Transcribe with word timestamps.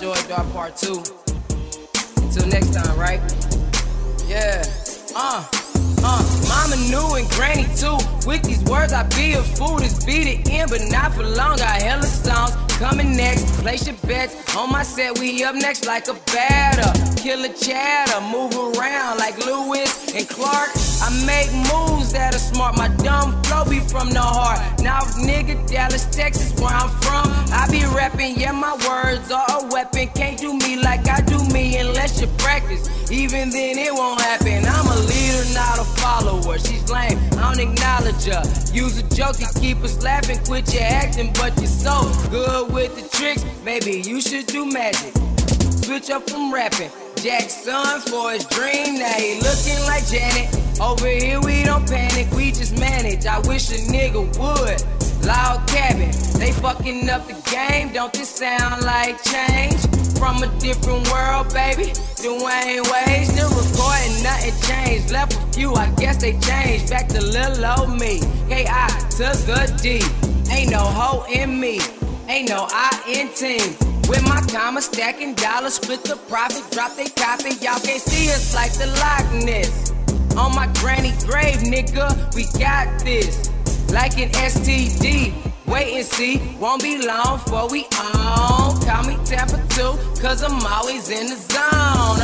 Drop 0.00 0.50
Part 0.54 0.76
2. 0.78 0.94
Until 2.22 2.46
next 2.48 2.72
time, 2.72 2.98
right? 2.98 3.20
Yeah. 4.26 4.62
Uh. 5.14 5.46
Uh, 6.02 6.24
mama 6.48 6.76
knew 6.88 7.16
and 7.16 7.28
granny 7.32 7.64
too. 7.76 7.98
With 8.26 8.42
these 8.42 8.64
words, 8.64 8.94
I 8.94 9.02
be 9.10 9.34
a 9.34 9.42
fool. 9.42 9.76
This 9.76 10.02
beat 10.06 10.26
it 10.26 10.48
in, 10.48 10.70
but 10.70 10.80
not 10.90 11.12
for 11.12 11.22
long. 11.22 11.58
Got 11.58 11.82
hella 11.82 12.04
songs 12.04 12.52
coming 12.78 13.14
next. 13.14 13.44
Place 13.60 13.86
your 13.86 13.96
bets 14.06 14.56
on 14.56 14.72
my 14.72 14.82
set. 14.82 15.18
We 15.18 15.44
up 15.44 15.54
next 15.54 15.84
like 15.84 16.08
a 16.08 16.14
batter. 16.32 17.20
Killer 17.20 17.52
chatter, 17.52 18.20
move 18.32 18.54
around 18.54 19.18
like 19.18 19.36
Lewis 19.44 20.14
and 20.14 20.26
Clark. 20.26 20.70
I 21.02 21.10
make 21.26 21.52
moves 21.68 22.12
that 22.14 22.34
are 22.34 22.38
smart. 22.38 22.74
My 22.78 22.88
dumb 23.04 23.42
flow 23.42 23.66
be 23.66 23.80
from 23.80 24.08
the 24.08 24.22
heart. 24.22 24.69
Now, 24.82 25.00
nigga, 25.20 25.54
Dallas, 25.68 26.04
Texas, 26.06 26.58
where 26.60 26.72
I'm 26.72 26.88
from. 27.00 27.28
I 27.52 27.68
be 27.70 27.84
rapping, 27.94 28.38
yeah, 28.38 28.52
my 28.52 28.72
words 28.88 29.30
are 29.30 29.46
a 29.50 29.66
weapon. 29.68 30.08
Can't 30.14 30.38
do 30.38 30.54
me 30.54 30.76
like 30.76 31.06
I 31.08 31.20
do 31.20 31.38
me 31.52 31.76
unless 31.76 32.20
you 32.20 32.26
practice. 32.38 32.88
Even 33.10 33.50
then, 33.50 33.76
it 33.78 33.92
won't 33.92 34.20
happen. 34.20 34.64
I'm 34.64 34.86
a 34.86 34.96
leader, 35.00 35.54
not 35.54 35.78
a 35.78 35.84
follower. 36.00 36.58
She's 36.58 36.88
lame, 36.90 37.18
I 37.32 37.54
don't 37.54 37.60
acknowledge 37.60 38.24
her. 38.24 38.42
Use 38.72 38.98
a 38.98 39.14
joke 39.14 39.36
to 39.36 39.60
keep 39.60 39.78
us 39.78 40.02
laughing. 40.02 40.38
Quit 40.44 40.72
your 40.72 40.82
acting, 40.82 41.32
but 41.34 41.56
you're 41.58 41.66
so 41.66 42.10
good 42.30 42.72
with 42.72 42.96
the 42.96 43.16
tricks. 43.16 43.44
Maybe 43.64 44.00
you 44.00 44.20
should 44.20 44.46
do 44.46 44.64
magic. 44.64 45.12
Switch 45.84 46.08
up 46.10 46.28
from 46.30 46.52
rapping. 46.54 46.90
Jackson 47.16 48.00
for 48.08 48.32
his 48.32 48.46
dream, 48.46 48.98
now 48.98 49.12
he 49.12 49.40
looking 49.42 49.78
like 49.84 50.06
Janet. 50.06 50.48
Over 50.80 51.08
here 51.08 51.29
I 53.26 53.38
wish 53.40 53.70
a 53.70 53.80
nigga 53.92 54.22
would. 54.38 55.26
Loud 55.26 55.68
cabin, 55.68 56.10
they 56.38 56.52
fucking 56.52 57.08
up 57.10 57.26
the 57.26 57.34
game. 57.50 57.92
Don't 57.92 58.12
this 58.12 58.30
sound 58.30 58.84
like 58.84 59.22
change? 59.22 59.80
From 60.18 60.42
a 60.42 60.46
different 60.58 61.10
world, 61.10 61.52
baby. 61.52 61.92
Dwayne 62.20 62.84
Wade 62.90 63.26
still 63.26 63.50
recording, 63.50 64.22
nothing 64.22 64.54
changed. 64.68 65.10
Left 65.10 65.34
a 65.34 65.52
few, 65.52 65.74
I 65.74 65.90
guess 65.96 66.16
they 66.16 66.38
changed. 66.38 66.90
Back 66.90 67.08
to 67.08 67.20
little 67.20 67.64
old 67.64 67.98
me. 67.98 68.20
K.I. 68.48 68.88
took 69.10 69.36
a 69.48 69.66
D. 69.78 70.02
Ain't 70.50 70.70
no 70.70 70.78
hoe 70.80 71.24
in 71.30 71.60
me, 71.60 71.80
ain't 72.28 72.48
no 72.48 72.66
I 72.68 72.90
in 73.06 73.28
team. 73.34 73.76
With 74.08 74.22
my 74.24 74.40
comma 74.50 74.82
stacking 74.82 75.34
dollars, 75.34 75.74
split 75.74 76.02
the 76.02 76.16
profit, 76.28 76.64
drop 76.72 76.96
they 76.96 77.08
copy. 77.08 77.50
Y'all 77.64 77.78
can't 77.78 78.02
see 78.02 78.28
us 78.30 78.54
like 78.54 78.72
the 78.72 78.86
Loch 78.86 79.44
Ness. 79.44 79.92
On 80.40 80.54
my 80.54 80.66
granny 80.80 81.12
grave, 81.26 81.58
nigga, 81.58 82.34
we 82.34 82.44
got 82.58 82.86
this. 83.04 83.50
Like 83.92 84.18
an 84.18 84.30
STD. 84.30 85.34
Wait 85.66 85.96
and 85.98 86.06
see, 86.06 86.40
won't 86.58 86.82
be 86.82 87.06
long 87.06 87.36
before 87.44 87.68
we 87.68 87.84
on. 88.14 88.80
Call 88.80 89.04
me 89.04 89.18
Tampa 89.26 89.60
2, 89.68 90.20
cause 90.22 90.42
I'm 90.42 90.64
always 90.64 91.10
in 91.10 91.26
the 91.26 91.36
zone. 91.36 92.19